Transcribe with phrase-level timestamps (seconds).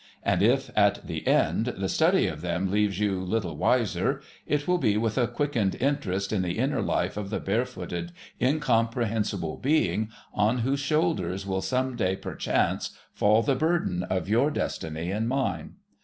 [0.23, 4.79] And if, at the end, the study of them leaves you little wiser, it will
[4.79, 8.11] be with a quickened interest in the inner life of the barefooted,
[8.41, 15.11] incomprehensible being on whose shoulders will some day perchance fall the burden of your destiny
[15.11, 15.75] and mine.